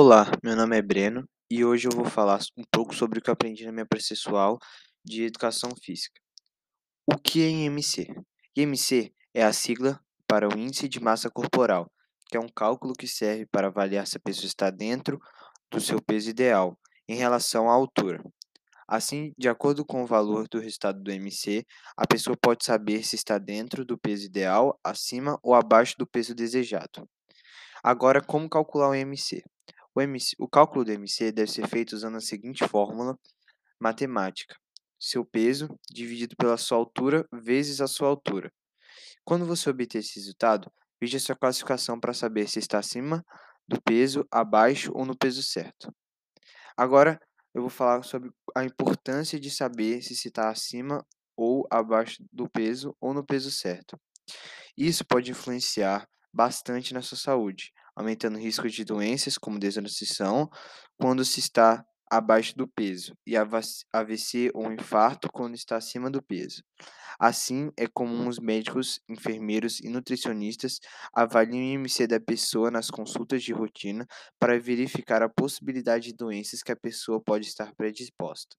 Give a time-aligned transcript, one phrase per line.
[0.00, 3.32] Olá, meu nome é Breno e hoje eu vou falar um pouco sobre o que
[3.32, 4.56] aprendi na minha processual
[5.04, 6.20] de educação física.
[7.04, 8.06] O que é IMC?
[8.56, 11.90] IMC é a sigla para o Índice de Massa Corporal,
[12.28, 15.18] que é um cálculo que serve para avaliar se a pessoa está dentro
[15.68, 16.78] do seu peso ideal
[17.08, 18.22] em relação à altura.
[18.86, 23.16] Assim, de acordo com o valor do resultado do IMC, a pessoa pode saber se
[23.16, 27.04] está dentro do peso ideal, acima ou abaixo do peso desejado.
[27.82, 29.42] Agora, como calcular o IMC?
[29.98, 33.18] O, MC, o cálculo do MC deve ser feito usando a seguinte fórmula
[33.80, 34.54] matemática:
[34.96, 38.48] seu peso dividido pela sua altura vezes a sua altura.
[39.24, 40.70] Quando você obter esse resultado,
[41.00, 43.24] veja sua classificação para saber se está acima
[43.66, 45.92] do peso, abaixo ou no peso certo.
[46.76, 47.18] Agora,
[47.52, 51.04] eu vou falar sobre a importância de saber se está acima
[51.36, 53.98] ou abaixo do peso ou no peso certo.
[54.76, 60.48] Isso pode influenciar bastante na sua saúde, aumentando o risco de doenças como desnutrição
[60.96, 66.62] quando se está abaixo do peso e AVC ou infarto quando está acima do peso.
[67.18, 70.78] Assim, é comum os médicos, enfermeiros e nutricionistas
[71.12, 74.06] avaliem o IMC da pessoa nas consultas de rotina
[74.38, 78.56] para verificar a possibilidade de doenças que a pessoa pode estar predisposta.